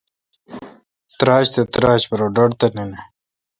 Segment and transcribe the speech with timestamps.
[1.17, 2.99] تراچ تہ تراچ پرہ ڈھٹ تہ نہ نہ